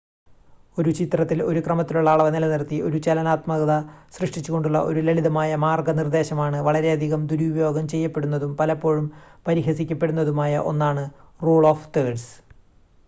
ഒരു 0.77 0.91
ചിത്രത്തിൽ 0.91 1.39
ഒരു 1.41 1.59
ക്രമത്തിലുള്ള 1.59 2.09
അളവ് 2.09 2.29
നിലനിർത്തി 2.35 2.77
ഒരു 2.81 2.97
ചലനാത്മകത 2.97 3.73
സൃഷ്‌ടിച്ചുകൊണ്ടുള്ള 4.11 4.79
ഒരു 4.83 4.99
ലളിതമായ 4.99 5.55
മാർഗനിർദ്ദേശമാണ് 5.55 6.59
വളരെയധികം 6.59 7.27
ദുരുപയോഗം 7.27 7.87
ചെയ്യപ്പെടുന്നതും 7.87 8.53
പലപ്പോഴും 8.55 9.05
പരിഹസിക്കപ്പെടുന്നതുമായ 9.47 10.63
ഒന്നാണ് 10.71 11.03
റൂൾ 11.41 11.65
ഓഫ് 11.67 11.89
തേർഡ്‌സ് 11.97 12.31